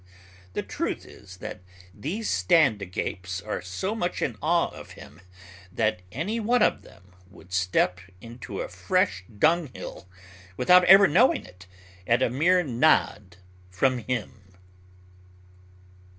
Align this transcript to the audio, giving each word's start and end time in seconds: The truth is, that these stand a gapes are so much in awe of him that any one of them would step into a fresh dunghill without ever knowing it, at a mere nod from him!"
The 0.53 0.63
truth 0.63 1.05
is, 1.05 1.37
that 1.37 1.61
these 1.93 2.27
stand 2.27 2.81
a 2.81 2.87
gapes 2.87 3.39
are 3.39 3.61
so 3.61 3.93
much 3.93 4.23
in 4.23 4.35
awe 4.41 4.69
of 4.69 4.93
him 4.93 5.21
that 5.71 6.01
any 6.11 6.39
one 6.39 6.63
of 6.63 6.81
them 6.81 7.13
would 7.29 7.53
step 7.53 7.99
into 8.19 8.61
a 8.61 8.67
fresh 8.67 9.23
dunghill 9.37 10.09
without 10.57 10.85
ever 10.85 11.07
knowing 11.07 11.45
it, 11.45 11.67
at 12.07 12.23
a 12.23 12.31
mere 12.31 12.63
nod 12.63 13.37
from 13.69 13.99
him!" 13.99 14.55